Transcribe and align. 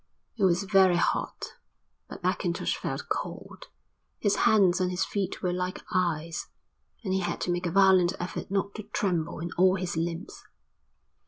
It 0.35 0.45
was 0.45 0.63
very 0.63 0.95
hot, 0.95 1.53
but 2.09 2.23
Mackintosh 2.23 2.75
felt 2.75 3.07
cold, 3.07 3.67
his 4.17 4.37
hands 4.49 4.81
and 4.81 4.89
his 4.89 5.05
feet 5.05 5.43
were 5.43 5.53
like 5.53 5.83
ice, 5.93 6.47
and 7.03 7.13
he 7.13 7.19
had 7.19 7.39
to 7.41 7.51
make 7.51 7.67
a 7.67 7.71
violent 7.71 8.13
effort 8.19 8.49
not 8.49 8.73
to 8.73 8.81
tremble 8.81 9.37
in 9.39 9.51
all 9.59 9.75
his 9.75 9.95
limbs. 9.95 10.43